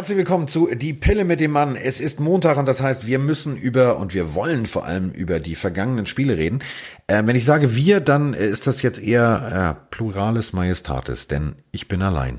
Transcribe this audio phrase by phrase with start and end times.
[0.00, 1.76] Herzlich willkommen zu Die Pille mit dem Mann.
[1.76, 5.40] Es ist Montag und das heißt, wir müssen über und wir wollen vor allem über
[5.40, 6.60] die vergangenen Spiele reden.
[7.06, 11.86] Äh, wenn ich sage wir, dann ist das jetzt eher äh, Pluralis Majestatis, denn ich
[11.86, 12.38] bin allein.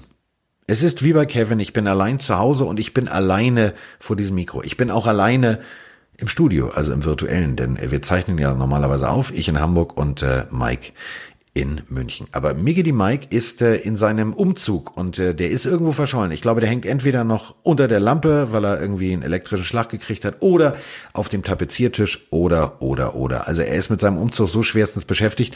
[0.65, 4.15] Es ist wie bei Kevin, ich bin allein zu Hause und ich bin alleine vor
[4.15, 4.63] diesem Mikro.
[4.63, 5.59] Ich bin auch alleine
[6.17, 10.23] im Studio, also im virtuellen, denn wir zeichnen ja normalerweise auf, ich in Hamburg und
[10.23, 10.93] äh, Mike
[11.53, 12.27] in München.
[12.31, 16.31] Aber Miggity Mike ist äh, in seinem Umzug und äh, der ist irgendwo verschollen.
[16.31, 19.89] Ich glaube, der hängt entweder noch unter der Lampe, weil er irgendwie einen elektrischen Schlag
[19.89, 20.77] gekriegt hat, oder
[21.11, 23.47] auf dem Tapeziertisch oder, oder, oder.
[23.47, 25.53] Also er ist mit seinem Umzug so schwerstens beschäftigt,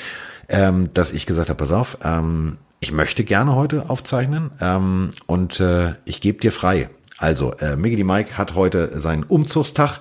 [0.49, 5.61] ähm, dass ich gesagt habe, pass auf, ähm, ich möchte gerne heute aufzeichnen ähm, und
[5.61, 6.89] äh, ich gebe dir frei.
[7.17, 9.99] Also, äh, Miggity Mike hat heute seinen Umzugstag.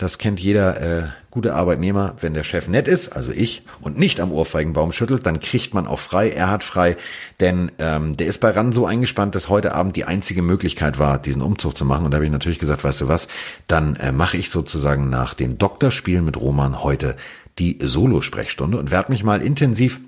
[0.00, 2.16] Das kennt jeder äh, gute Arbeitnehmer.
[2.20, 5.86] Wenn der Chef nett ist, also ich, und nicht am Ohrfeigenbaum schüttelt, dann kriegt man
[5.86, 6.30] auch frei.
[6.30, 6.96] Er hat frei,
[7.38, 11.18] denn ähm, der ist bei RAN so eingespannt, dass heute Abend die einzige Möglichkeit war,
[11.18, 12.06] diesen Umzug zu machen.
[12.06, 13.28] Und da habe ich natürlich gesagt, weißt du was,
[13.66, 17.14] dann äh, mache ich sozusagen nach den Doktorspielen mit Roman heute
[17.58, 20.00] die Solo-Sprechstunde und werde mich mal intensiv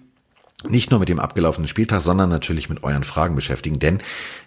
[0.68, 3.78] nicht nur mit dem abgelaufenen Spieltag, sondern natürlich mit euren Fragen beschäftigen.
[3.78, 4.00] Denn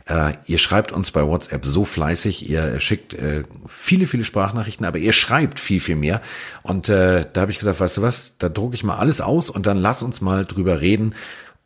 [0.07, 4.97] äh, ihr schreibt uns bei WhatsApp so fleißig, ihr schickt äh, viele, viele Sprachnachrichten, aber
[4.97, 6.21] ihr schreibt viel, viel mehr.
[6.63, 9.49] Und äh, da habe ich gesagt, weißt du was, da drucke ich mal alles aus
[9.49, 11.15] und dann lass uns mal drüber reden.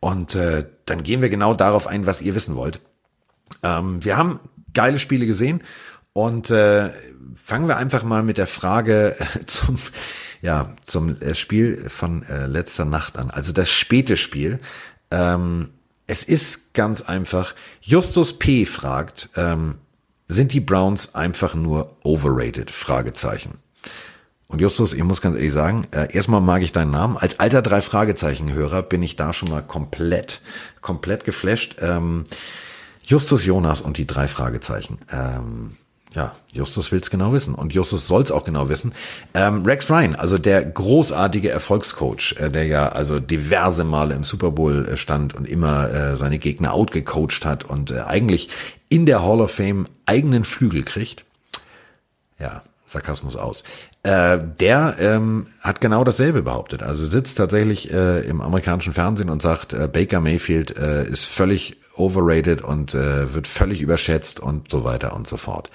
[0.00, 2.80] Und äh, dann gehen wir genau darauf ein, was ihr wissen wollt.
[3.62, 4.40] Ähm, wir haben
[4.72, 5.62] geile Spiele gesehen
[6.12, 6.90] und äh,
[7.34, 9.78] fangen wir einfach mal mit der Frage zum
[10.42, 13.30] ja, zum äh, Spiel von äh, letzter Nacht an.
[13.30, 14.60] Also das späte Spiel.
[15.10, 15.70] Ähm,
[16.06, 17.54] es ist ganz einfach.
[17.80, 18.64] Justus P.
[18.64, 19.76] fragt, ähm,
[20.28, 22.70] sind die Browns einfach nur overrated?
[22.70, 23.58] Fragezeichen.
[24.50, 27.16] Und Justus, ich muss ganz ehrlich sagen, äh, erstmal mag ich deinen Namen.
[27.16, 30.40] Als alter drei Fragezeichen-Hörer bin ich da schon mal komplett,
[30.80, 31.76] komplett geflasht.
[31.80, 32.24] Ähm,
[33.02, 34.98] Justus Jonas und die drei Fragezeichen.
[35.12, 35.76] Ähm,
[36.12, 38.92] ja, Justus will's genau wissen und Justus soll's auch genau wissen.
[39.34, 44.50] Ähm, Rex Ryan, also der großartige Erfolgscoach, äh, der ja also diverse Male im Super
[44.50, 48.48] Bowl äh, stand und immer äh, seine Gegner outgecoacht hat und äh, eigentlich
[48.88, 51.24] in der Hall of Fame eigenen Flügel kriegt.
[52.40, 53.62] Ja, Sarkasmus aus.
[54.02, 56.82] Äh, der ähm, hat genau dasselbe behauptet.
[56.82, 61.76] Also sitzt tatsächlich äh, im amerikanischen Fernsehen und sagt, äh, Baker Mayfield äh, ist völlig
[61.94, 65.70] overrated und äh, wird völlig überschätzt und so weiter und so fort.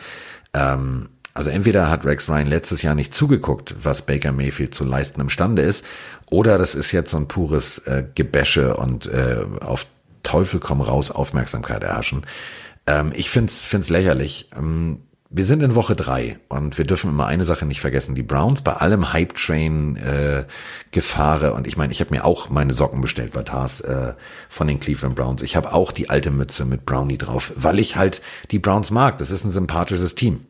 [0.53, 5.19] Ähm, also entweder hat Rex Ryan letztes Jahr nicht zugeguckt, was Baker Mayfield zu leisten
[5.19, 5.83] imstande ist,
[6.29, 9.85] oder das ist jetzt so ein pures äh, Gebäsche und äh, auf
[10.23, 12.25] Teufel komm raus Aufmerksamkeit erhaschen.
[12.87, 14.49] Ähm, ich find's find's lächerlich.
[14.57, 15.01] Ähm,
[15.35, 18.15] wir sind in Woche drei und wir dürfen immer eine Sache nicht vergessen.
[18.15, 20.45] Die Browns bei allem Hype-Train äh,
[21.51, 24.13] und ich meine, ich habe mir auch meine Socken bestellt bei Tars äh,
[24.47, 25.41] von den Cleveland Browns.
[25.41, 29.17] Ich habe auch die alte Mütze mit Brownie drauf, weil ich halt die Browns mag.
[29.17, 30.45] Das ist ein sympathisches Team.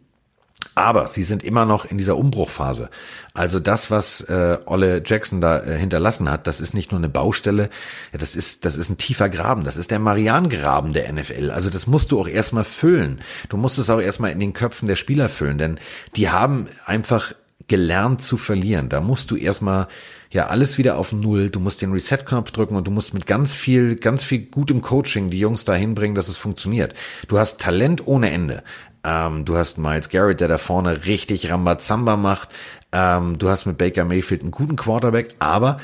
[0.74, 2.90] Aber sie sind immer noch in dieser Umbruchphase.
[3.34, 7.10] Also das, was äh, Olle Jackson da äh, hinterlassen hat, das ist nicht nur eine
[7.10, 7.70] Baustelle,
[8.12, 11.52] ja, das ist das ist ein tiefer Graben, das ist der Marianengraben der NFL.
[11.52, 13.22] Also das musst du auch erstmal füllen.
[13.50, 15.80] Du musst es auch erstmal in den Köpfen der Spieler füllen, denn
[16.16, 17.34] die haben einfach
[17.68, 18.90] gelernt zu verlieren.
[18.90, 19.88] Da musst du erstmal
[20.30, 21.50] ja alles wieder auf Null.
[21.50, 25.30] Du musst den Reset-Knopf drücken und du musst mit ganz viel, ganz viel gutem Coaching
[25.30, 26.94] die Jungs dahin bringen, dass es funktioniert.
[27.28, 28.64] Du hast Talent ohne Ende.
[29.06, 32.50] Ähm, du hast Miles Garrett, der da vorne richtig Rambazamba macht.
[32.92, 35.78] Ähm, du hast mit Baker Mayfield einen guten Quarterback, aber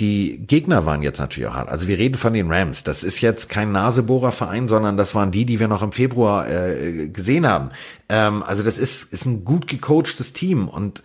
[0.00, 1.68] die Gegner waren jetzt natürlich auch hart.
[1.68, 2.84] Also wir reden von den Rams.
[2.84, 7.08] Das ist jetzt kein Nasebohrerverein, sondern das waren die, die wir noch im Februar äh,
[7.08, 7.70] gesehen haben.
[8.08, 11.02] Ähm, also das ist, ist ein gut gecoachtes Team und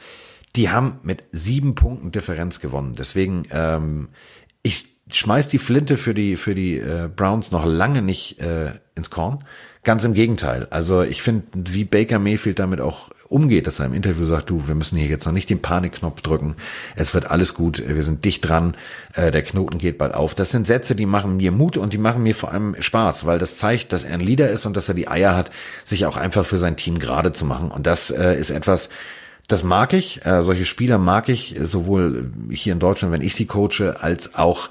[0.56, 2.94] die haben mit sieben Punkten Differenz gewonnen.
[2.96, 4.10] Deswegen, ähm,
[4.62, 9.10] ich schmeiß die Flinte für die, für die äh, Browns noch lange nicht äh, ins
[9.10, 9.44] Korn.
[9.84, 10.68] Ganz im Gegenteil.
[10.70, 14.66] Also ich finde, wie Baker Mayfield damit auch umgeht, dass er im Interview sagt, du,
[14.68, 16.56] wir müssen hier jetzt noch nicht den Panikknopf drücken.
[16.96, 17.84] Es wird alles gut.
[17.86, 18.76] Wir sind dicht dran.
[19.14, 20.36] Äh, der Knoten geht bald auf.
[20.36, 23.40] Das sind Sätze, die machen mir Mut und die machen mir vor allem Spaß, weil
[23.40, 25.52] das zeigt, dass er ein Leader ist und dass er die Eier hat,
[25.84, 27.70] sich auch einfach für sein Team gerade zu machen.
[27.70, 28.88] Und das äh, ist etwas,
[29.48, 30.26] das mag ich.
[30.26, 34.70] Äh, solche Spieler mag ich sowohl hier in Deutschland, wenn ich sie coache, als auch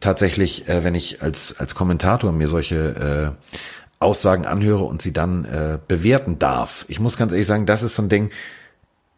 [0.00, 3.54] tatsächlich, äh, wenn ich als als Kommentator mir solche äh,
[4.00, 6.84] Aussagen anhöre und sie dann äh, bewerten darf.
[6.88, 8.30] Ich muss ganz ehrlich sagen, das ist so ein Ding.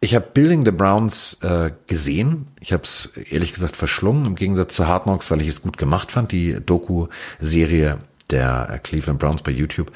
[0.03, 2.47] Ich habe Building the Browns äh, gesehen.
[2.59, 5.77] Ich habe es ehrlich gesagt verschlungen, im Gegensatz zu Hard Knocks, weil ich es gut
[5.77, 7.99] gemacht fand, die Doku-Serie
[8.31, 9.93] der äh, Cleveland Browns bei YouTube.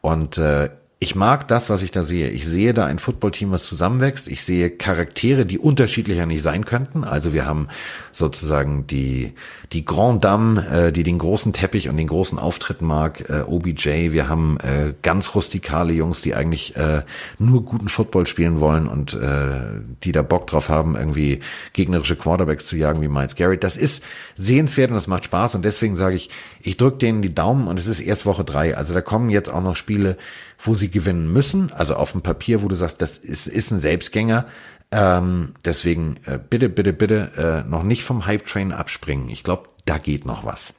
[0.00, 0.70] Und äh,
[1.04, 2.30] ich mag das, was ich da sehe.
[2.30, 4.26] Ich sehe da ein Footballteam, was zusammenwächst.
[4.26, 7.04] Ich sehe Charaktere, die unterschiedlicher nicht sein könnten.
[7.04, 7.68] Also wir haben
[8.10, 9.34] sozusagen die,
[9.74, 14.12] die Grand Dame, äh, die den großen Teppich und den großen Auftritt mag, äh, OBJ.
[14.12, 17.02] Wir haben äh, ganz rustikale Jungs, die eigentlich äh,
[17.38, 21.40] nur guten Football spielen wollen und äh, die da Bock drauf haben, irgendwie
[21.74, 23.62] gegnerische Quarterbacks zu jagen wie Miles Garrett.
[23.62, 24.02] Das ist
[24.38, 26.30] sehenswert und das macht Spaß und deswegen sage ich,
[26.62, 28.74] ich drücke denen die Daumen und es ist erst Woche drei.
[28.74, 30.16] Also da kommen jetzt auch noch Spiele,
[30.64, 31.72] wo sie gewinnen müssen.
[31.72, 34.46] Also auf dem Papier, wo du sagst, das ist, ist ein Selbstgänger.
[34.90, 39.28] Ähm, deswegen äh, bitte, bitte, bitte äh, noch nicht vom Hype-Train abspringen.
[39.28, 40.72] Ich glaube, da geht noch was.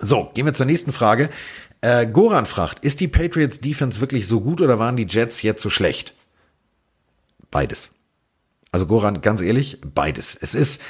[0.00, 1.30] So, gehen wir zur nächsten Frage.
[1.80, 5.62] Äh, Goran fragt, ist die Patriots Defense wirklich so gut oder waren die Jets jetzt
[5.62, 6.14] so schlecht?
[7.50, 7.90] Beides.
[8.72, 10.36] Also Goran, ganz ehrlich, beides.
[10.40, 10.82] Es ist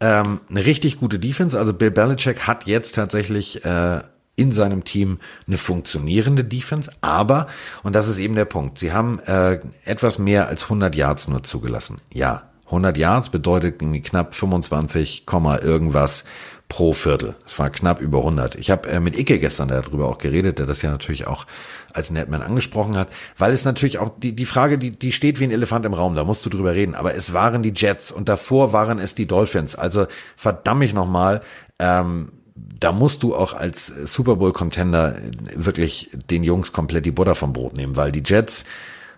[0.00, 1.58] ähm, eine richtig gute Defense.
[1.58, 4.02] Also Bill Belichick hat jetzt tatsächlich äh,
[4.36, 7.48] in seinem Team eine funktionierende Defense, aber,
[7.82, 11.42] und das ist eben der Punkt, sie haben äh, etwas mehr als 100 Yards nur
[11.42, 12.00] zugelassen.
[12.12, 15.26] Ja, 100 Yards bedeutet knapp 25,
[15.62, 16.24] irgendwas
[16.68, 17.34] pro Viertel.
[17.44, 18.54] Es war knapp über 100.
[18.54, 21.46] Ich habe äh, mit Icke gestern darüber auch geredet, der das ja natürlich auch
[21.92, 25.44] als Netman angesprochen hat, weil es natürlich auch die, die Frage, die, die steht wie
[25.44, 28.30] ein Elefant im Raum, da musst du drüber reden, aber es waren die Jets und
[28.30, 29.74] davor waren es die Dolphins.
[29.74, 31.42] Also verdammt mich nochmal,
[31.78, 35.16] ähm, da musst du auch als Super Bowl Contender
[35.54, 38.64] wirklich den Jungs komplett die Butter vom Brot nehmen, weil die Jets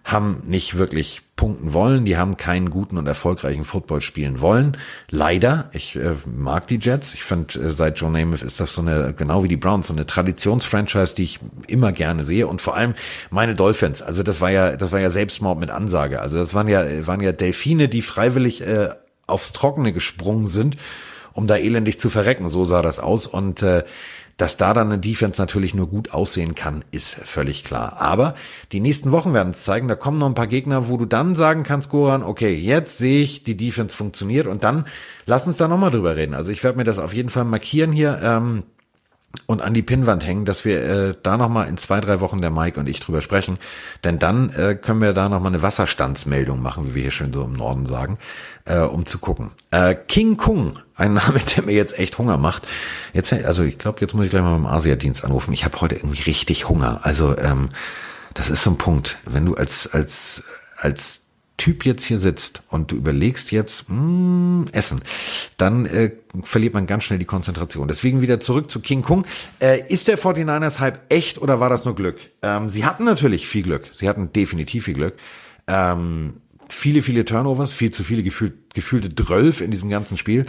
[0.05, 4.77] haben nicht wirklich punkten wollen, die haben keinen guten und erfolgreichen Football spielen wollen.
[5.11, 7.15] Leider, ich äh, mag die Jets.
[7.15, 9.95] Ich finde, äh, seit Joe Namath ist das so eine, genau wie die Browns, so
[9.95, 12.47] eine Traditionsfranchise, die ich immer gerne sehe.
[12.47, 12.95] Und vor allem
[13.31, 14.03] meine Dolphins.
[14.03, 16.21] Also das war ja, das war ja Selbstmord mit Ansage.
[16.21, 18.91] Also das waren ja, waren ja Delfine, die freiwillig äh,
[19.27, 20.77] aufs Trockene gesprungen sind
[21.35, 22.49] um da elendig zu verrecken.
[22.49, 23.27] So sah das aus.
[23.27, 23.85] Und äh,
[24.37, 28.01] dass da dann eine Defense natürlich nur gut aussehen kann, ist völlig klar.
[28.01, 28.35] Aber
[28.73, 31.37] die nächsten Wochen werden es zeigen, da kommen noch ein paar Gegner, wo du dann
[31.37, 34.87] sagen kannst, Goran, okay, jetzt sehe ich, die Defense funktioniert und dann
[35.27, 36.35] lass uns da nochmal drüber reden.
[36.35, 38.21] Also ich werde mir das auf jeden Fall markieren hier.
[38.23, 38.65] Ähm,
[39.47, 42.51] und an die Pinnwand hängen, dass wir äh, da nochmal in zwei, drei Wochen der
[42.51, 43.59] Mike und ich drüber sprechen.
[44.03, 47.45] Denn dann äh, können wir da nochmal eine Wasserstandsmeldung machen, wie wir hier schön so
[47.45, 48.19] im Norden sagen,
[48.65, 49.51] äh, um zu gucken.
[49.71, 52.67] Äh, King Kung, ein Name, der mir jetzt echt Hunger macht.
[53.13, 55.53] Jetzt, also ich glaube, jetzt muss ich gleich mal beim Asiadienst anrufen.
[55.53, 57.01] Ich habe heute irgendwie richtig Hunger.
[57.03, 57.71] Also ähm,
[58.35, 59.19] das ist so ein Punkt.
[59.25, 60.43] Wenn du als, als,
[60.77, 61.24] als
[61.57, 65.03] Typ jetzt hier sitzt und du überlegst jetzt, mh, hm, Essen,
[65.57, 66.11] dann äh,
[66.43, 67.87] verliert man ganz schnell die Konzentration.
[67.87, 69.25] Deswegen wieder zurück zu King Kong.
[69.61, 72.19] Äh, ist der 49ers Hype echt oder war das nur Glück?
[72.43, 73.89] Ähm, sie hatten natürlich viel Glück.
[73.93, 75.15] Sie hatten definitiv viel Glück.
[75.69, 80.47] Ähm, viele, viele Turnovers, viel zu viele gefühlt, gefühlte Drölf in diesem ganzen Spiel.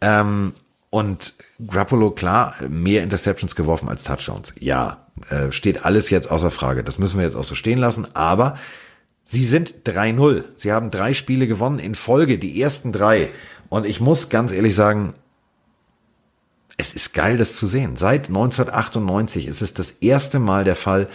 [0.00, 0.54] Ähm,
[0.90, 1.34] und
[1.66, 4.54] Grappolo, klar, mehr Interceptions geworfen als Touchdowns.
[4.58, 6.82] Ja, äh, steht alles jetzt außer Frage.
[6.82, 8.06] Das müssen wir jetzt auch so stehen lassen.
[8.14, 8.58] Aber
[9.30, 10.44] Sie sind 3-0.
[10.56, 13.28] Sie haben drei Spiele gewonnen in Folge, die ersten drei.
[13.68, 15.12] Und ich muss ganz ehrlich sagen,
[16.78, 17.96] es ist geil, das zu sehen.
[17.96, 21.08] Seit 1998 ist es das erste Mal der Fall,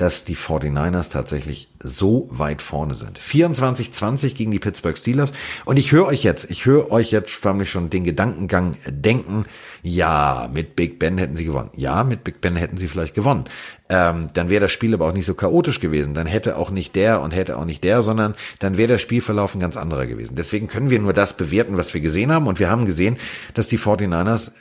[0.00, 3.20] dass die 49ers tatsächlich so weit vorne sind.
[3.20, 5.34] 24-20 gegen die Pittsburgh Steelers.
[5.66, 9.44] Und ich höre euch jetzt, ich höre euch jetzt förmlich schon den Gedankengang denken,
[9.82, 11.68] ja, mit Big Ben hätten sie gewonnen.
[11.76, 13.44] Ja, mit Big Ben hätten sie vielleicht gewonnen.
[13.90, 16.14] Ähm, dann wäre das Spiel aber auch nicht so chaotisch gewesen.
[16.14, 19.54] Dann hätte auch nicht der und hätte auch nicht der, sondern dann wäre der Spielverlauf
[19.54, 20.34] ein ganz anderer gewesen.
[20.34, 22.46] Deswegen können wir nur das bewerten, was wir gesehen haben.
[22.46, 23.18] Und wir haben gesehen,
[23.52, 24.52] dass die 49ers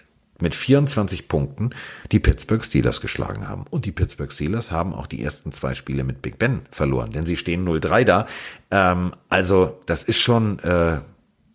[0.42, 1.72] mit 24 Punkten
[2.12, 3.66] die Pittsburgh Steelers geschlagen haben.
[3.70, 7.26] Und die Pittsburgh Steelers haben auch die ersten zwei Spiele mit Big Ben verloren, denn
[7.26, 8.28] sie stehen 0-3 da.
[8.72, 11.00] Ähm, also das ist schon äh,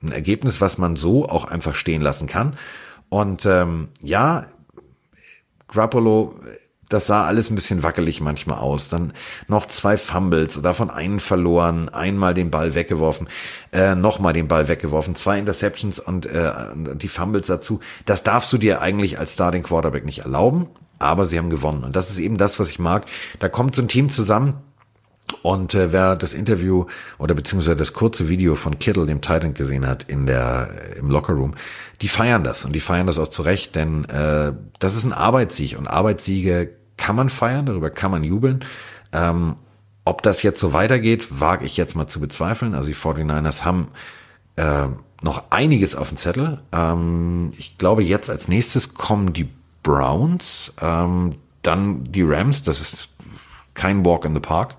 [0.02, 2.56] ein Ergebnis, was man so auch einfach stehen lassen kann.
[3.08, 4.46] Und ähm, ja,
[5.68, 6.38] Grappolo
[6.94, 8.88] das sah alles ein bisschen wackelig manchmal aus.
[8.88, 9.12] Dann
[9.48, 13.28] noch zwei Fumbles, davon einen verloren, einmal den Ball weggeworfen,
[13.72, 16.52] äh, nochmal den Ball weggeworfen, zwei Interceptions und äh,
[16.94, 17.80] die Fumbles dazu.
[18.06, 21.84] Das darfst du dir eigentlich als Starting Quarterback nicht erlauben, aber sie haben gewonnen.
[21.84, 23.06] Und das ist eben das, was ich mag.
[23.40, 24.62] Da kommt so ein Team zusammen,
[25.42, 26.86] und äh, wer das Interview
[27.18, 31.54] oder beziehungsweise das kurze Video von Kittle, dem Titan, gesehen hat in der im Lockerroom,
[32.02, 35.78] die feiern das und die feiern das auch zurecht, denn äh, das ist ein Arbeitssieg
[35.78, 38.64] und Arbeitssiege kann man feiern, darüber kann man jubeln.
[39.12, 39.56] Ähm,
[40.04, 42.74] ob das jetzt so weitergeht, wage ich jetzt mal zu bezweifeln.
[42.74, 43.88] Also die 49ers haben
[44.56, 44.86] äh,
[45.22, 46.60] noch einiges auf dem Zettel.
[46.72, 49.48] Ähm, ich glaube, jetzt als nächstes kommen die
[49.82, 53.08] Browns, ähm, dann die Rams, das ist
[53.72, 54.76] kein Walk in the Park.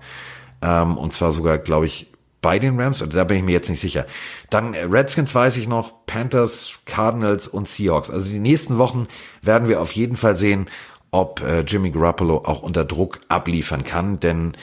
[0.62, 2.06] Ähm, und zwar sogar, glaube ich,
[2.40, 4.06] bei den Rams, da bin ich mir jetzt nicht sicher.
[4.50, 8.08] Dann äh, Redskins weiß ich noch, Panthers, Cardinals und Seahawks.
[8.08, 9.08] Also die nächsten Wochen
[9.42, 10.68] werden wir auf jeden Fall sehen,
[11.10, 14.56] ob äh, Jimmy Garoppolo auch unter Druck abliefern kann, denn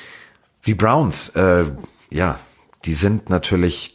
[0.65, 1.65] Die Browns, äh,
[2.09, 2.39] ja,
[2.85, 3.93] die sind natürlich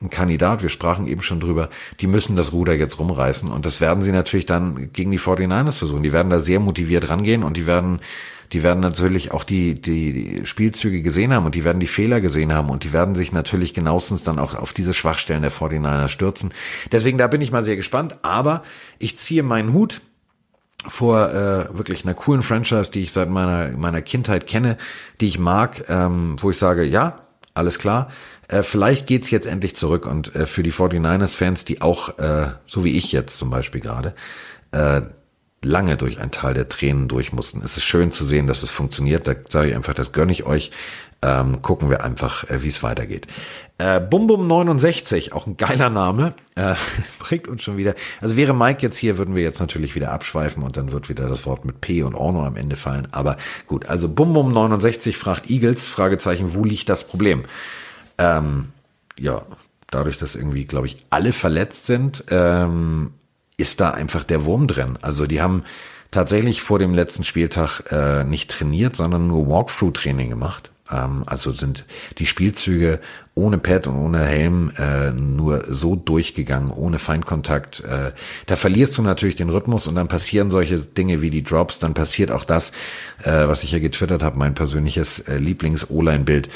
[0.00, 1.70] ein Kandidat, wir sprachen eben schon drüber,
[2.00, 5.78] die müssen das Ruder jetzt rumreißen und das werden sie natürlich dann gegen die 49ers
[5.78, 6.02] versuchen.
[6.02, 8.00] Die werden da sehr motiviert rangehen und die werden
[8.52, 12.52] die werden natürlich auch die, die, Spielzüge gesehen haben und die werden die Fehler gesehen
[12.52, 16.52] haben und die werden sich natürlich genauestens dann auch auf diese Schwachstellen der 49ers stürzen.
[16.92, 18.62] Deswegen, da bin ich mal sehr gespannt, aber
[18.98, 20.02] ich ziehe meinen Hut
[20.86, 24.76] vor äh, wirklich einer coolen Franchise, die ich seit meiner, meiner Kindheit kenne,
[25.20, 27.20] die ich mag, ähm, wo ich sage, ja,
[27.54, 28.10] alles klar,
[28.48, 32.84] äh, vielleicht geht's jetzt endlich zurück und äh, für die 49ers-Fans, die auch, äh, so
[32.84, 34.14] wie ich jetzt zum Beispiel gerade,
[34.72, 35.02] äh,
[35.62, 37.62] lange durch ein Tal der Tränen durch mussten.
[37.64, 39.26] Es ist schön zu sehen, dass es funktioniert.
[39.26, 40.70] Da sage ich einfach, das gönne ich euch.
[41.24, 43.26] Ähm, gucken wir einfach, äh, wie es weitergeht.
[43.78, 46.74] Äh, Bum Bum 69, auch ein geiler Name, äh,
[47.18, 47.94] bringt uns schon wieder.
[48.20, 51.26] Also wäre Mike jetzt hier, würden wir jetzt natürlich wieder abschweifen und dann wird wieder
[51.28, 53.08] das Wort mit P und Orno am Ende fallen.
[53.12, 57.44] Aber gut, also Bum Bum 69 fragt Eagles, Fragezeichen, wo liegt das Problem?
[58.18, 58.68] Ähm,
[59.18, 59.42] ja,
[59.90, 63.12] dadurch, dass irgendwie, glaube ich, alle verletzt sind, ähm,
[63.56, 64.98] ist da einfach der Wurm drin.
[65.00, 65.64] Also die haben
[66.10, 70.70] tatsächlich vor dem letzten Spieltag äh, nicht trainiert, sondern nur Walkthrough-Training gemacht.
[70.90, 71.84] Ähm, also sind
[72.18, 73.00] die Spielzüge
[73.34, 77.80] ohne Pad und ohne Helm äh, nur so durchgegangen, ohne Feindkontakt.
[77.80, 78.12] Äh,
[78.46, 81.78] da verlierst du natürlich den Rhythmus und dann passieren solche Dinge wie die Drops.
[81.78, 82.70] Dann passiert auch das,
[83.22, 86.48] äh, was ich ja getwittert habe, mein persönliches äh, Lieblings-O-Line-Bild,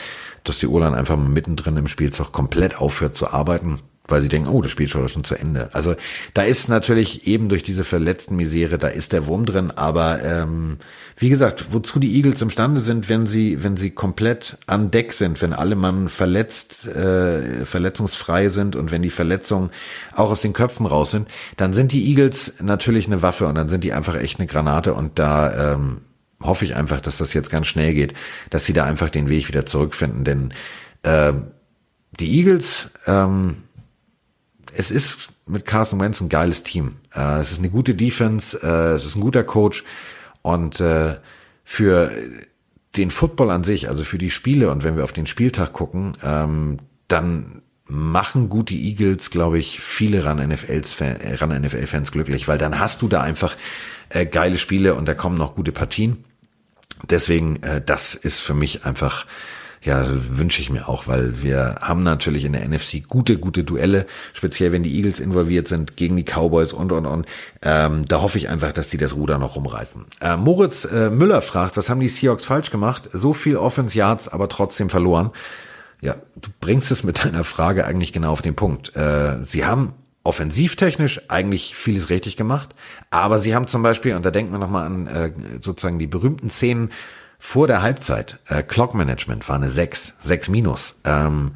[0.45, 4.63] dass die O-Line einfach mittendrin im Spielzug komplett aufhört zu arbeiten weil sie denken, oh,
[4.63, 5.71] das Spiel ist schon zu Ende.
[5.73, 5.95] Also
[6.35, 10.79] da ist natürlich eben durch diese verletzten Misere, da ist der Wurm drin, aber ähm,
[11.17, 15.43] wie gesagt, wozu die Eagles imstande sind, wenn sie, wenn sie komplett an Deck sind,
[15.43, 19.71] wenn alle Mann verletzt, äh, verletzungsfrei sind und wenn die Verletzungen
[20.15, 23.69] auch aus den Köpfen raus sind, dann sind die Eagles natürlich eine Waffe und dann
[23.69, 24.95] sind die einfach echt eine Granate.
[24.95, 25.99] Und da ähm,
[26.41, 28.15] hoffe ich einfach, dass das jetzt ganz schnell geht,
[28.51, 30.55] dass sie da einfach den Weg wieder zurückfinden, denn
[31.03, 31.33] äh,
[32.19, 33.57] die Eagles ähm,
[34.79, 36.97] es ist mit Carson Wentz ein geiles Team.
[37.13, 39.83] Äh, es ist eine gute Defense, äh, es ist ein guter Coach
[40.43, 41.17] und äh,
[41.65, 42.13] für
[42.97, 46.13] den Football an sich, also für die Spiele und wenn wir auf den Spieltag gucken,
[46.23, 52.79] ähm, dann machen gute Eagles, glaube ich, viele ran NFL-Fans ran NFL glücklich, weil dann
[52.79, 53.57] hast du da einfach
[54.11, 56.25] äh, geile Spiele und da kommen noch gute Partien.
[57.11, 59.27] Deswegen, äh, das ist für mich einfach
[59.83, 64.07] ja, wünsche ich mir auch, weil wir haben natürlich in der NFC gute, gute Duelle,
[64.33, 67.27] speziell wenn die Eagles involviert sind gegen die Cowboys und und und.
[67.63, 70.05] Ähm, da hoffe ich einfach, dass die das Ruder noch rumreißen.
[70.21, 73.09] Äh, Moritz äh, Müller fragt, was haben die Seahawks falsch gemacht?
[73.13, 75.31] So viel Offense Yards, aber trotzdem verloren.
[76.01, 78.95] Ja, du bringst es mit deiner Frage eigentlich genau auf den Punkt.
[78.97, 79.95] Äh, sie haben
[80.25, 82.75] offensivtechnisch eigentlich vieles richtig gemacht,
[83.11, 86.51] aber sie haben zum Beispiel, und da denken wir nochmal an äh, sozusagen die berühmten
[86.51, 86.91] Szenen
[87.39, 90.97] vor der Halbzeit, äh, Clock Management war eine 6, 6 minus.
[91.05, 91.53] Ähm,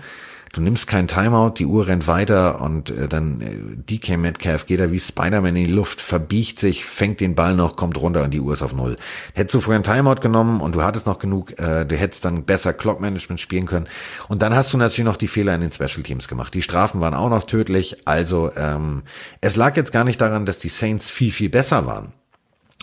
[0.52, 4.80] du nimmst kein Timeout, die Uhr rennt weiter und äh, dann äh, DK Metcalf geht
[4.80, 8.30] da wie Spider-Man in die Luft, verbiegt sich, fängt den Ball noch, kommt runter und
[8.30, 8.96] die Uhr ist auf Null.
[9.34, 12.44] Hättest du vorher ein Timeout genommen und du hattest noch genug, äh, du hättest dann
[12.44, 13.88] besser Clock Management spielen können.
[14.28, 16.54] Und dann hast du natürlich noch die Fehler in den Special Teams gemacht.
[16.54, 18.06] Die Strafen waren auch noch tödlich.
[18.06, 19.02] Also ähm,
[19.40, 22.12] es lag jetzt gar nicht daran, dass die Saints viel, viel besser waren.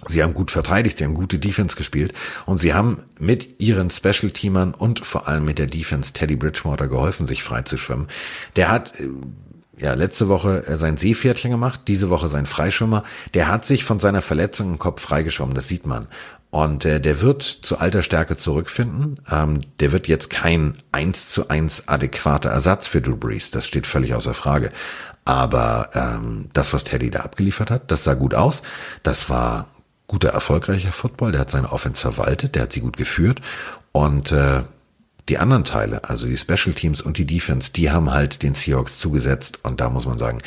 [0.07, 2.13] Sie haben gut verteidigt, sie haben gute Defense gespielt
[2.45, 7.27] und sie haben mit ihren Special-Teamern und vor allem mit der Defense Teddy Bridgewater geholfen,
[7.27, 8.07] sich frei zu schwimmen.
[8.55, 9.07] Der hat äh,
[9.77, 13.03] ja letzte Woche äh, sein Seepferdchen gemacht, diese Woche sein Freischwimmer.
[13.33, 16.07] Der hat sich von seiner Verletzung im Kopf freigeschwommen, das sieht man.
[16.49, 19.19] Und äh, der wird zu alter Stärke zurückfinden.
[19.29, 23.51] Ähm, der wird jetzt kein eins zu eins adäquater Ersatz für Drew Brees.
[23.51, 24.71] Das steht völlig außer Frage.
[25.25, 28.63] Aber ähm, das, was Teddy da abgeliefert hat, das sah gut aus.
[29.03, 29.67] Das war
[30.09, 31.31] guter, erfolgreicher Football.
[31.31, 33.39] Der hat seine Offense verwaltet, der hat sie gut geführt.
[33.93, 34.63] Und äh,
[35.29, 38.99] die anderen Teile, also die Special Teams und die Defense, die haben halt den Seahawks
[38.99, 39.59] zugesetzt.
[39.61, 40.39] Und da muss man sagen,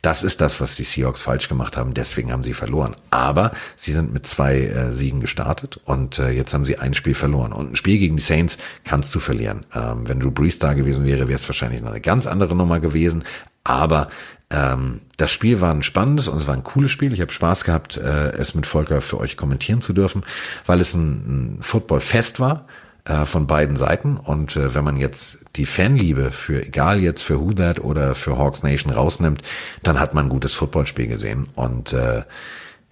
[0.00, 1.92] das ist das, was die Seahawks falsch gemacht haben.
[1.92, 2.96] Deswegen haben sie verloren.
[3.10, 7.14] Aber sie sind mit zwei äh, Siegen gestartet und äh, jetzt haben sie ein Spiel
[7.14, 7.52] verloren.
[7.52, 9.66] Und ein Spiel gegen die Saints kannst du verlieren.
[9.74, 12.80] Ähm, wenn Drew Brees da gewesen wäre, wäre es wahrscheinlich noch eine ganz andere Nummer
[12.80, 13.24] gewesen.
[13.64, 14.08] Aber
[14.50, 17.12] ähm, das Spiel war ein spannendes und es war ein cooles Spiel.
[17.12, 20.24] Ich habe Spaß gehabt, äh, es mit Volker für euch kommentieren zu dürfen,
[20.66, 22.66] weil es ein, ein Footballfest war
[23.04, 24.16] äh, von beiden Seiten.
[24.16, 28.38] Und äh, wenn man jetzt die Fanliebe für, egal jetzt für Who That oder für
[28.38, 29.42] Hawks Nation rausnimmt,
[29.82, 31.46] dann hat man ein gutes Footballspiel gesehen.
[31.54, 32.22] Und äh,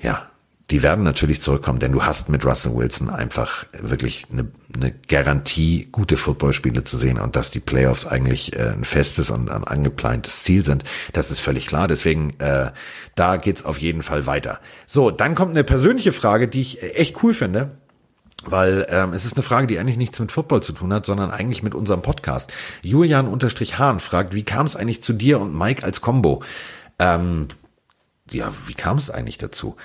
[0.01, 0.29] ja,
[0.71, 5.89] die werden natürlich zurückkommen, denn du hast mit Russell Wilson einfach wirklich eine, eine Garantie,
[5.91, 10.43] gute Footballspiele zu sehen und dass die Playoffs eigentlich äh, ein festes und ein angeplantes
[10.43, 10.85] Ziel sind,
[11.15, 11.89] das ist völlig klar.
[11.89, 12.73] Deswegen, äh,
[13.15, 14.61] da geht's auf jeden Fall weiter.
[14.87, 17.71] So, dann kommt eine persönliche Frage, die ich echt cool finde.
[18.45, 21.31] weil ähm, es ist eine Frage, die eigentlich nichts mit Football zu tun hat, sondern
[21.31, 22.53] eigentlich mit unserem Podcast.
[22.83, 26.43] Julian-Hahn fragt, wie kam es eigentlich zu dir und Mike als Combo?
[26.99, 27.49] Ähm,
[28.31, 29.77] ja, wie kam es eigentlich dazu?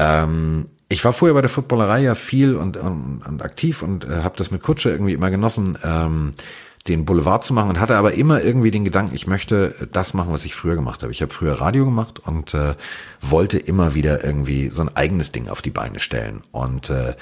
[0.00, 4.22] Ähm, ich war vorher bei der Footballerei ja viel und, und, und aktiv und äh,
[4.22, 6.32] habe das mit Kutsche irgendwie immer genossen, ähm,
[6.88, 10.32] den Boulevard zu machen und hatte aber immer irgendwie den Gedanken, ich möchte das machen,
[10.32, 11.12] was ich früher gemacht habe.
[11.12, 12.74] Ich habe früher Radio gemacht und äh,
[13.20, 17.14] wollte immer wieder irgendwie so ein eigenes Ding auf die Beine stellen und äh,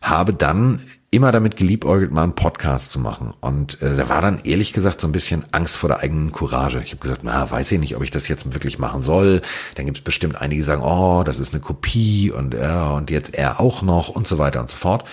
[0.00, 0.80] habe dann
[1.12, 3.32] immer damit geliebäugelt, mal einen Podcast zu machen.
[3.40, 6.82] Und äh, da war dann ehrlich gesagt so ein bisschen Angst vor der eigenen Courage.
[6.84, 9.42] Ich habe gesagt, na, weiß ich nicht, ob ich das jetzt wirklich machen soll.
[9.74, 13.10] Dann gibt es bestimmt einige, die sagen, oh, das ist eine Kopie und ja, und
[13.10, 15.04] jetzt er auch noch und so weiter und so fort.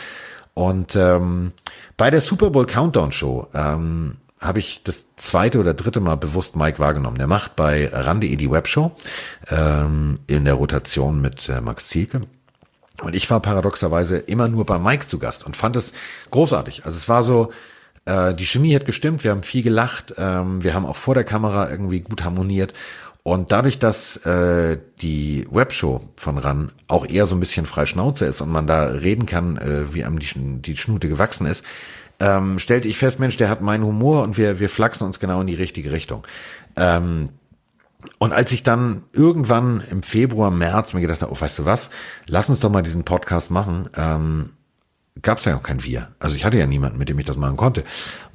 [0.54, 1.52] Und ähm,
[1.98, 6.56] bei der Super Bowl Countdown Show ähm, habe ich das zweite oder dritte Mal bewusst
[6.56, 7.18] Mike wahrgenommen.
[7.18, 8.92] Der macht bei Rande die Webshow
[9.50, 12.22] ähm, in der Rotation mit äh, Max Zielke.
[13.02, 15.94] Und ich war paradoxerweise immer nur bei Mike zu Gast und fand es
[16.32, 16.86] großartig.
[16.86, 17.52] Also es war so,
[18.06, 21.24] äh, die Chemie hat gestimmt, wir haben viel gelacht, ähm, wir haben auch vor der
[21.24, 22.74] Kamera irgendwie gut harmoniert.
[23.24, 28.26] Und dadurch, dass äh, die Webshow von RAN auch eher so ein bisschen frei Schnauze
[28.26, 30.30] ist und man da reden kann, äh, wie einem die,
[30.62, 31.64] die Schnute gewachsen ist,
[32.20, 35.42] ähm, stellte ich fest, Mensch, der hat meinen Humor und wir, wir flachsen uns genau
[35.42, 36.26] in die richtige Richtung.
[36.78, 37.30] Ähm,
[38.20, 41.90] und als ich dann irgendwann im Februar, März mir gedacht habe, oh, weißt du was,
[42.28, 44.52] lass uns doch mal diesen Podcast machen, ähm,
[45.22, 46.10] gab es ja noch kein Wir.
[46.20, 47.84] Also ich hatte ja niemanden, mit dem ich das machen konnte.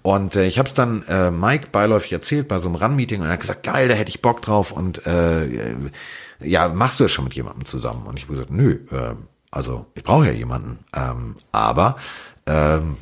[0.02, 3.26] Und äh, ich habe es dann äh, Mike beiläufig erzählt bei so einem Run-Meeting und
[3.26, 5.74] er hat gesagt, geil, da hätte ich Bock drauf und äh,
[6.40, 8.06] ja, machst du das schon mit jemandem zusammen?
[8.06, 9.14] Und ich habe gesagt, nö, äh,
[9.52, 10.80] also ich brauche ja jemanden.
[10.94, 11.96] Ähm, aber
[12.46, 12.96] ähm,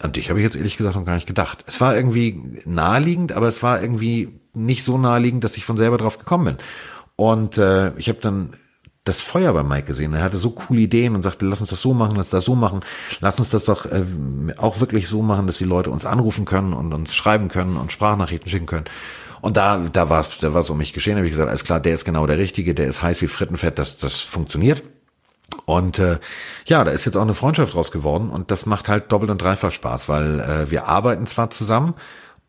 [0.00, 1.64] an dich habe ich jetzt ehrlich gesagt noch gar nicht gedacht.
[1.66, 5.98] Es war irgendwie naheliegend, aber es war irgendwie nicht so naheliegend, dass ich von selber
[5.98, 6.56] drauf gekommen bin.
[7.16, 8.54] Und äh, ich habe dann
[9.04, 10.12] das Feuer bei Mike gesehen.
[10.12, 12.54] Er hatte so coole Ideen und sagte, lass uns das so machen, lass das so
[12.54, 12.80] machen,
[13.20, 14.04] lass uns das doch äh,
[14.58, 17.90] auch wirklich so machen, dass die Leute uns anrufen können und uns schreiben können und
[17.90, 18.84] Sprachnachrichten schicken können.
[19.40, 21.14] Und da, da war es, da war es um mich geschehen.
[21.14, 23.28] Da habe ich gesagt, alles klar, der ist genau der Richtige, der ist heiß wie
[23.28, 24.82] Frittenfett, das, das funktioniert.
[25.64, 26.18] Und äh,
[26.66, 29.40] ja, da ist jetzt auch eine Freundschaft raus geworden und das macht halt doppelt und
[29.40, 31.94] dreifach Spaß, weil äh, wir arbeiten zwar zusammen,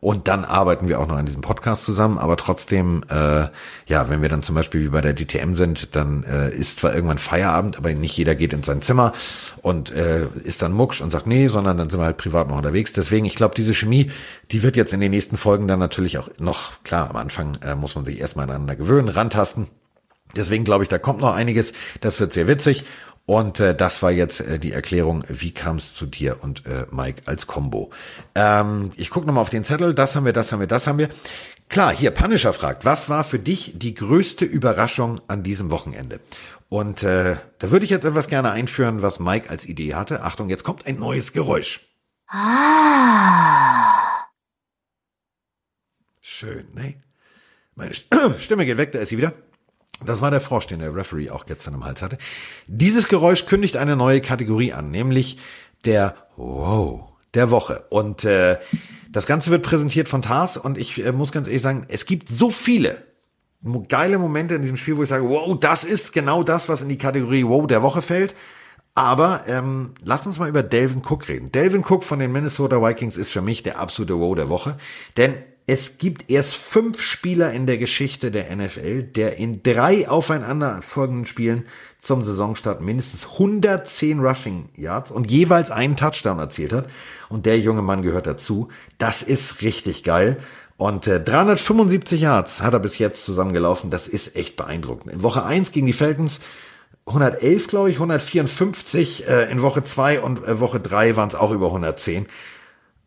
[0.00, 3.48] und dann arbeiten wir auch noch an diesem Podcast zusammen, aber trotzdem, äh,
[3.86, 6.94] ja, wenn wir dann zum Beispiel wie bei der DTM sind, dann äh, ist zwar
[6.94, 9.12] irgendwann Feierabend, aber nicht jeder geht in sein Zimmer
[9.60, 12.56] und äh, ist dann mucksch und sagt nee, sondern dann sind wir halt privat noch
[12.56, 12.94] unterwegs.
[12.94, 14.10] Deswegen, ich glaube, diese Chemie,
[14.52, 17.74] die wird jetzt in den nächsten Folgen dann natürlich auch noch, klar, am Anfang äh,
[17.74, 19.66] muss man sich erstmal aneinander gewöhnen, rantasten.
[20.34, 21.72] Deswegen glaube ich, da kommt noch einiges.
[22.00, 22.84] Das wird sehr witzig.
[23.30, 26.86] Und äh, das war jetzt äh, die Erklärung, wie kam es zu dir und äh,
[26.90, 27.92] Mike als Combo.
[28.34, 30.98] Ähm, ich gucke nochmal auf den Zettel, das haben wir, das haben wir, das haben
[30.98, 31.10] wir.
[31.68, 36.18] Klar, hier, Punisher fragt, was war für dich die größte Überraschung an diesem Wochenende?
[36.68, 40.24] Und äh, da würde ich jetzt etwas gerne einführen, was Mike als Idee hatte.
[40.24, 41.82] Achtung, jetzt kommt ein neues Geräusch.
[42.26, 44.24] Ah.
[46.20, 47.00] Schön, ne?
[47.76, 47.94] Meine
[48.40, 49.34] Stimme geht weg, da ist sie wieder.
[50.04, 52.18] Das war der Frosch, den der Referee auch gestern im Hals hatte.
[52.66, 55.38] Dieses Geräusch kündigt eine neue Kategorie an, nämlich
[55.84, 57.84] der Wow der Woche.
[57.90, 58.58] Und äh,
[59.10, 62.28] das Ganze wird präsentiert von Tars und ich äh, muss ganz ehrlich sagen, es gibt
[62.28, 63.04] so viele
[63.88, 66.88] geile Momente in diesem Spiel, wo ich sage, wow, das ist genau das, was in
[66.88, 68.34] die Kategorie Wow der Woche fällt.
[68.94, 71.52] Aber ähm, lass uns mal über Delvin Cook reden.
[71.52, 74.76] Delvin Cook von den Minnesota Vikings ist für mich der absolute Wow der Woche,
[75.16, 75.34] denn
[75.72, 81.64] es gibt erst fünf Spieler in der Geschichte der NFL, der in drei aufeinanderfolgenden Spielen
[82.00, 86.88] zum Saisonstart mindestens 110 Rushing Yards und jeweils einen Touchdown erzielt hat.
[87.28, 88.66] Und der junge Mann gehört dazu.
[88.98, 90.38] Das ist richtig geil.
[90.76, 93.90] Und äh, 375 Yards hat er bis jetzt zusammengelaufen.
[93.90, 95.12] Das ist echt beeindruckend.
[95.12, 96.40] In Woche 1 gegen die Falcons
[97.06, 99.28] 111, glaube ich, 154.
[99.28, 102.26] Äh, in Woche 2 und äh, Woche 3 waren es auch über 110.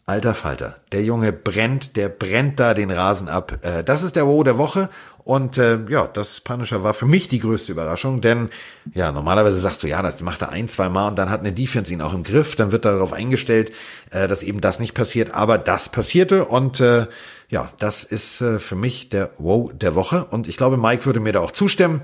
[0.05, 3.59] Alter Falter, der Junge brennt, der brennt da den Rasen ab.
[3.61, 4.89] Äh, das ist der Wow der Woche.
[5.23, 8.49] Und äh, ja, das Punisher war für mich die größte Überraschung, denn
[8.93, 11.53] ja, normalerweise sagst du, ja, das macht er ein, zwei Mal und dann hat eine
[11.53, 13.71] Defense ihn auch im Griff, dann wird darauf eingestellt,
[14.11, 17.07] äh, dass eben das nicht passiert, aber das passierte und äh,
[17.47, 20.25] ja, das ist äh, für mich der Wow der Woche.
[20.25, 22.01] Und ich glaube, Mike würde mir da auch zustimmen.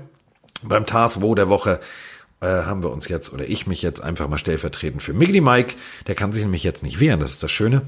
[0.62, 1.80] Beim TARS Wow der Woche
[2.40, 5.74] äh, haben wir uns jetzt oder ich mich jetzt einfach mal stellvertretend für Miggity Mike,
[6.06, 7.82] der kann sich nämlich jetzt nicht wehren, das ist das Schöne,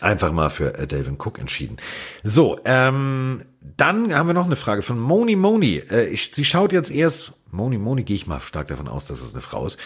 [0.00, 1.78] einfach mal für äh, Delvin Cook entschieden.
[2.22, 3.42] So, ähm,
[3.76, 5.76] dann haben wir noch eine Frage von Moni Moni.
[5.90, 9.20] Äh, ich, sie schaut jetzt erst, Moni Moni, gehe ich mal stark davon aus, dass
[9.20, 9.78] es eine Frau ist.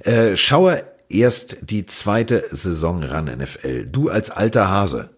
[0.00, 3.86] Äh, schaue erst die zweite Saison ran NFL.
[3.86, 5.10] Du als alter Hase.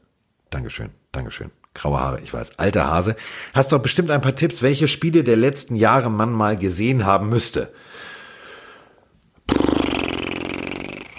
[0.51, 1.51] Dankeschön, Dankeschön.
[1.75, 2.59] Graue Haare, ich weiß.
[2.59, 3.17] Alter Hase.
[3.53, 7.29] Hast doch bestimmt ein paar Tipps, welche Spiele der letzten Jahre man mal gesehen haben
[7.29, 7.73] müsste.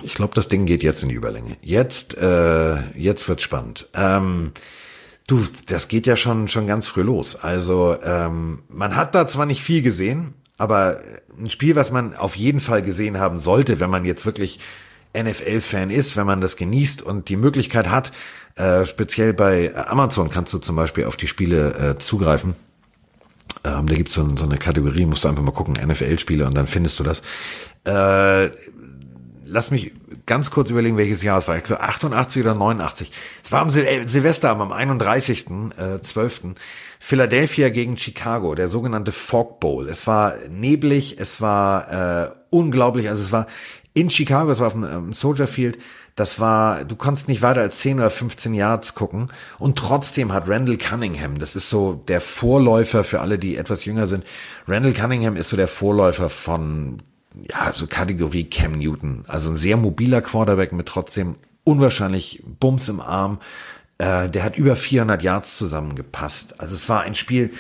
[0.02, 1.58] Ich glaube, das Ding geht jetzt in die Überlänge.
[1.62, 3.90] Jetzt, äh, jetzt wird's spannend.
[3.94, 4.52] Ähm,
[5.28, 7.36] du, das geht ja schon schon ganz früh los.
[7.36, 11.00] Also ähm, man hat da zwar nicht viel gesehen, aber
[11.38, 14.60] ein Spiel, was man auf jeden Fall gesehen haben sollte, wenn man jetzt wirklich
[15.18, 18.12] NFL-Fan ist, wenn man das genießt und die Möglichkeit hat,
[18.56, 22.56] äh, speziell bei Amazon kannst du zum Beispiel auf die Spiele äh, zugreifen.
[23.64, 26.68] Ähm, da gibt's so, so eine Kategorie, musst du einfach mal gucken, NFL-Spiele und dann
[26.68, 27.22] findest du das.
[27.86, 28.52] Äh,
[29.46, 29.94] lass mich
[30.26, 31.58] ganz kurz überlegen, welches Jahr es war.
[31.58, 33.12] Ich glaube 88 oder 89.
[33.44, 36.52] Es war am Sil äh, Silvesterabend, am 31.12.
[36.52, 36.54] Äh,
[37.00, 39.88] Philadelphia gegen Chicago, der sogenannte Fog Bowl.
[39.88, 43.48] Es war neblig, es war äh, unglaublich, also es war
[43.94, 45.78] in Chicago, es war auf dem ähm, Soldier Field,
[46.16, 49.28] das war, du konntest nicht weiter als 10 oder 15 Yards gucken
[49.60, 54.08] und trotzdem hat Randall Cunningham, das ist so der Vorläufer für alle, die etwas jünger
[54.08, 54.26] sind,
[54.68, 57.04] Randall Cunningham ist so der Vorläufer von
[57.50, 59.26] ja, so Kategorie Cam Newton.
[59.28, 63.40] Also ein sehr mobiler Quarterback mit trotzdem unwahrscheinlich Bums im Arm.
[63.98, 66.60] Äh, der hat über 400 Yards zusammengepasst.
[66.60, 67.52] Also es war ein Spiel,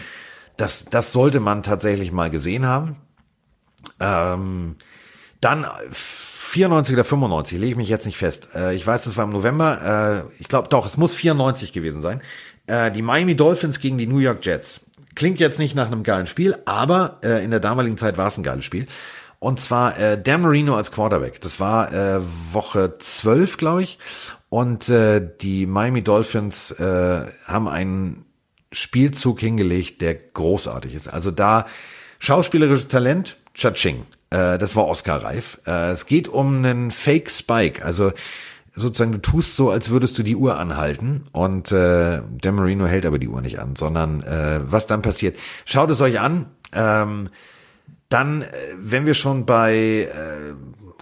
[0.57, 2.97] das, das sollte man tatsächlich mal gesehen haben.
[3.99, 4.75] Ähm,
[5.41, 8.47] dann 94 oder 95, lege ich mich jetzt nicht fest.
[8.55, 10.25] Äh, ich weiß, das war im November.
[10.29, 12.21] Äh, ich glaube doch, es muss 94 gewesen sein.
[12.67, 14.81] Äh, die Miami Dolphins gegen die New York Jets.
[15.15, 18.38] Klingt jetzt nicht nach einem geilen Spiel, aber äh, in der damaligen Zeit war es
[18.38, 18.88] ein geiles Spiel.
[19.45, 21.39] Und zwar äh, Dan Marino als Quarterback.
[21.39, 22.19] Das war äh,
[22.51, 23.99] Woche 12, glaube ich.
[24.49, 28.25] Und äh, die Miami Dolphins äh, haben einen
[28.71, 31.13] Spielzug hingelegt, der großartig ist.
[31.13, 31.67] Also da
[32.17, 34.08] schauspielerisches Talent, Cha-Ching.
[34.31, 35.60] Äh, das war Oscar-reif.
[35.67, 37.86] Äh, es geht um einen Fake Spike.
[37.86, 38.13] Also
[38.73, 43.05] sozusagen, du tust so, als würdest du die Uhr anhalten und äh, Dan Marino hält
[43.05, 45.38] aber die Uhr nicht an, sondern äh, was dann passiert.
[45.65, 46.47] Schaut es euch an.
[46.73, 47.29] Ähm,
[48.09, 50.53] dann, äh, wenn wir schon bei äh,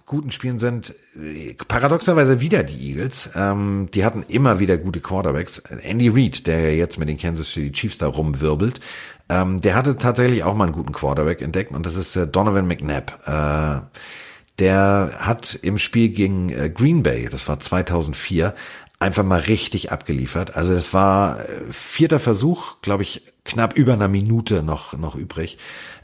[0.05, 3.31] guten Spielen sind, äh, paradoxerweise wieder die Eagles.
[3.35, 5.59] Ähm, die hatten immer wieder gute Quarterbacks.
[5.59, 8.79] Andy Reid, der jetzt mit den Kansas City Chiefs da rumwirbelt,
[9.29, 12.67] ähm, der hatte tatsächlich auch mal einen guten Quarterback entdeckt und das ist äh, Donovan
[12.67, 13.19] McNabb.
[13.25, 13.81] Äh,
[14.59, 18.53] der hat im Spiel gegen äh, Green Bay, das war 2004,
[18.99, 20.55] einfach mal richtig abgeliefert.
[20.55, 25.57] Also das war äh, vierter Versuch, glaube ich, knapp über einer Minute noch noch übrig.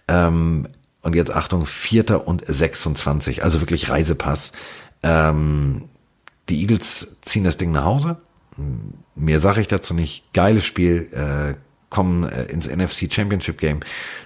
[0.07, 0.67] Ähm,
[1.01, 4.51] und jetzt Achtung, Vierter und 26, also wirklich Reisepass.
[5.03, 5.85] Ähm,
[6.49, 8.17] die Eagles ziehen das Ding nach Hause.
[9.15, 10.33] Mehr sage ich dazu nicht.
[10.33, 11.09] Geiles Spiel.
[11.13, 11.55] Äh,
[11.89, 13.79] kommen äh, ins NFC Championship Game.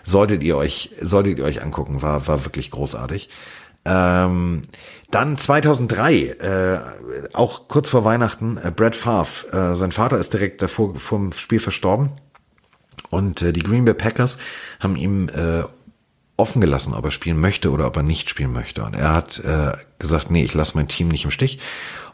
[0.04, 3.30] Solltet ihr euch, solltet ihr euch angucken, war, war wirklich großartig.
[3.86, 4.62] Ähm,
[5.12, 6.80] dann 2003, äh,
[7.34, 11.60] auch kurz vor Weihnachten, äh, Brad Favre, äh, sein Vater ist direkt davor vom Spiel
[11.60, 12.12] verstorben
[13.10, 14.38] und äh, die Green Bay Packers
[14.80, 15.64] haben ihm äh,
[16.38, 18.84] offen gelassen, ob er spielen möchte oder ob er nicht spielen möchte.
[18.84, 21.60] Und er hat äh, gesagt, nee, ich lasse mein Team nicht im Stich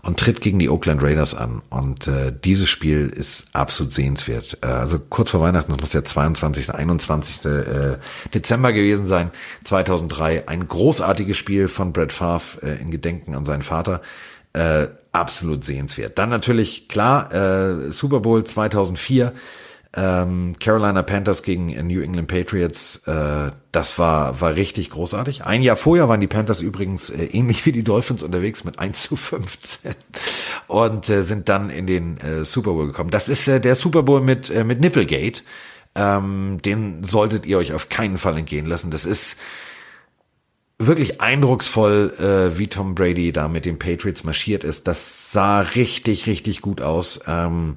[0.01, 1.61] und tritt gegen die Oakland Raiders an.
[1.69, 4.57] Und äh, dieses Spiel ist absolut sehenswert.
[4.61, 7.45] Äh, also kurz vor Weihnachten, das muss der 22., 21.
[7.45, 7.97] Äh,
[8.33, 9.31] Dezember gewesen sein,
[9.63, 10.47] 2003.
[10.47, 14.01] Ein großartiges Spiel von Brad Favre äh, in Gedenken an seinen Vater.
[14.53, 16.17] Äh, absolut sehenswert.
[16.17, 19.33] Dann natürlich, klar, äh, Super Bowl 2004
[19.95, 25.45] ähm, Carolina Panthers gegen New England Patriots, äh, das war, war richtig großartig.
[25.45, 29.01] Ein Jahr vorher waren die Panthers übrigens äh, ähnlich wie die Dolphins unterwegs mit 1
[29.01, 29.95] zu 15
[30.67, 33.09] und äh, sind dann in den äh, Super Bowl gekommen.
[33.09, 35.41] Das ist äh, der Super Bowl mit, äh, mit Nipplegate.
[35.95, 38.91] Ähm, den solltet ihr euch auf keinen Fall entgehen lassen.
[38.91, 39.37] Das ist
[40.77, 44.87] wirklich eindrucksvoll, wie Tom Brady da mit den Patriots marschiert ist.
[44.87, 47.19] Das sah richtig, richtig gut aus.
[47.27, 47.75] Ähm,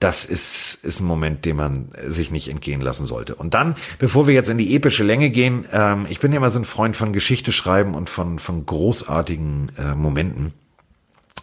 [0.00, 3.34] das ist, ist ein Moment, den man sich nicht entgehen lassen sollte.
[3.34, 6.50] Und dann, bevor wir jetzt in die epische Länge gehen, ähm, ich bin ja immer
[6.50, 10.54] so ein Freund von Geschichte schreiben und von, von großartigen äh, Momenten.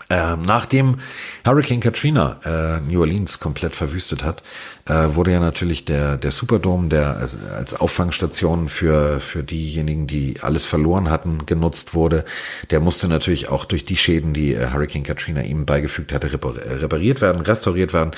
[0.10, 1.00] Ähm, nachdem
[1.46, 4.42] Hurricane Katrina äh, New Orleans komplett verwüstet hat,
[4.86, 10.38] äh, wurde ja natürlich der, der Superdome, der als, als Auffangstation für, für diejenigen, die
[10.42, 12.24] alles verloren hatten, genutzt wurde.
[12.70, 17.20] Der musste natürlich auch durch die Schäden, die äh, Hurricane Katrina ihm beigefügt hatte, repariert
[17.20, 18.12] werden, restauriert werden.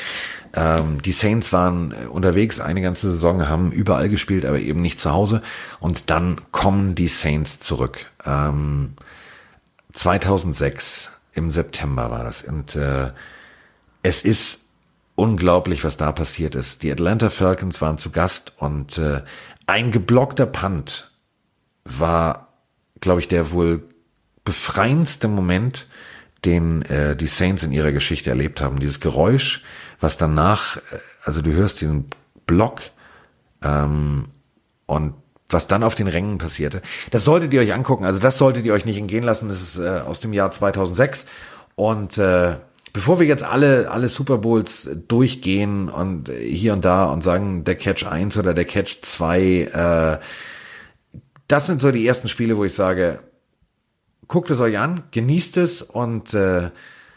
[0.53, 4.99] Ähm, die Saints waren äh, unterwegs eine ganze Saison, haben überall gespielt, aber eben nicht
[4.99, 5.41] zu Hause.
[5.79, 8.05] Und dann kommen die Saints zurück.
[8.25, 8.93] Ähm,
[9.93, 12.43] 2006 im September war das.
[12.43, 13.11] Und äh,
[14.03, 14.61] es ist
[15.15, 16.83] unglaublich, was da passiert ist.
[16.83, 19.21] Die Atlanta Falcons waren zu Gast und äh,
[19.67, 21.11] ein geblockter Punt
[21.83, 22.53] war,
[23.01, 23.83] glaube ich, der wohl
[24.45, 25.87] befreiendste Moment,
[26.45, 28.79] den äh, die Saints in ihrer Geschichte erlebt haben.
[28.79, 29.63] Dieses Geräusch,
[29.99, 32.09] was danach, äh, also du hörst diesen
[32.45, 32.81] Block
[33.61, 34.29] ähm,
[34.85, 35.13] und
[35.49, 36.81] was dann auf den Rängen passierte.
[37.11, 38.05] Das solltet ihr euch angucken.
[38.05, 39.49] Also das solltet ihr euch nicht entgehen lassen.
[39.49, 41.25] Das ist äh, aus dem Jahr 2006.
[41.75, 42.55] Und äh,
[42.93, 47.75] bevor wir jetzt alle, alle Super Bowls durchgehen und hier und da und sagen, der
[47.75, 50.25] Catch 1 oder der Catch 2, äh,
[51.47, 53.19] das sind so die ersten Spiele, wo ich sage,
[54.27, 56.69] guckt es euch an, genießt es und äh,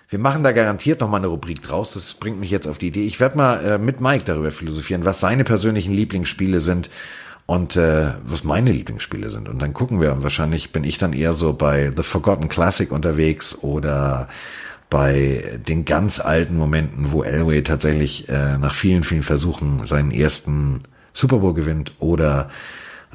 [0.09, 1.95] wir machen da garantiert noch mal eine Rubrik draus.
[1.95, 3.07] Das bringt mich jetzt auf die Idee.
[3.07, 6.91] Ich werde mal äh, mit Mike darüber philosophieren, was seine persönlichen Lieblingsspiele sind
[7.47, 9.49] und äh, was meine Lieblingsspiele sind.
[9.49, 10.23] Und dann gucken wir.
[10.23, 14.29] Wahrscheinlich bin ich dann eher so bei The Forgotten Classic unterwegs oder
[14.89, 20.81] bei den ganz alten Momenten, wo Elway tatsächlich äh, nach vielen, vielen Versuchen seinen ersten
[21.15, 22.51] Super Bowl gewinnt oder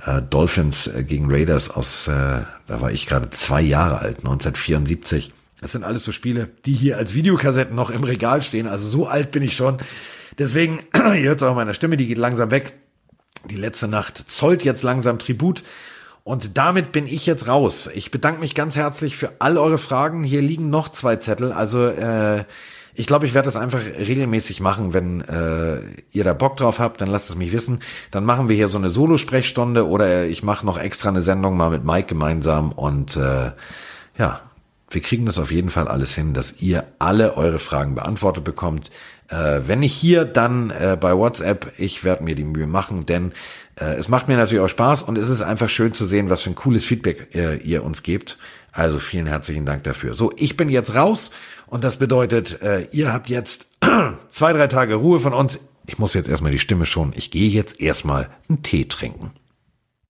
[0.06, 5.32] äh, Dolphins äh, gegen Raiders aus, äh, da war ich gerade zwei Jahre alt, 1974.
[5.62, 8.68] Das sind alles so Spiele, die hier als Videokassetten noch im Regal stehen.
[8.68, 9.78] Also so alt bin ich schon.
[10.38, 12.74] Deswegen, ihr hört es auch meiner Stimme, die geht langsam weg.
[13.45, 15.63] Die letzte Nacht zollt jetzt langsam Tribut.
[16.23, 17.89] Und damit bin ich jetzt raus.
[17.93, 20.23] Ich bedanke mich ganz herzlich für all eure Fragen.
[20.23, 21.54] Hier liegen noch zwei Zettel.
[21.54, 22.43] Also äh,
[22.93, 24.91] ich glaube, ich werde das einfach regelmäßig machen.
[24.91, 25.80] Wenn äh,
[26.12, 27.80] ihr da Bock drauf habt, dann lasst es mich wissen.
[28.12, 31.69] Dann machen wir hier so eine Solo-Sprechstunde oder ich mache noch extra eine Sendung mal
[31.69, 32.71] mit Mike gemeinsam.
[32.71, 33.52] Und äh,
[34.17, 34.41] ja,
[34.89, 38.89] wir kriegen das auf jeden Fall alles hin, dass ihr alle eure Fragen beantwortet bekommt.
[39.30, 41.74] Äh, wenn nicht hier, dann äh, bei WhatsApp.
[41.78, 43.34] Ich werde mir die Mühe machen, denn
[43.76, 46.42] äh, es macht mir natürlich auch Spaß und es ist einfach schön zu sehen, was
[46.42, 48.38] für ein cooles Feedback äh, ihr uns gebt.
[48.72, 50.13] Also vielen herzlichen Dank dafür.
[50.13, 51.32] So, ich bin jetzt raus
[51.66, 53.68] und das bedeutet, äh, ihr habt jetzt
[54.30, 55.60] zwei, drei Tage Ruhe von uns.
[55.88, 57.13] Ich muss jetzt erstmal die Stimme schon.
[57.16, 59.32] Ich gehe jetzt erstmal einen Tee trinken.